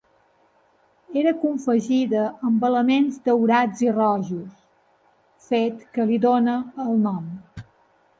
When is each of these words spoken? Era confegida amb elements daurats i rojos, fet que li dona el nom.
Era 1.19 1.33
confegida 1.41 2.23
amb 2.49 2.65
elements 2.69 3.19
daurats 3.27 3.83
i 3.87 3.93
rojos, 3.97 4.55
fet 5.51 5.85
que 5.99 6.07
li 6.13 6.19
dona 6.25 6.57
el 6.87 6.97
nom. 7.05 7.29